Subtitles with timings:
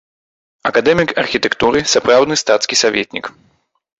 [0.69, 3.25] Акадэмік архітэктуры, сапраўдны стацкі саветнік.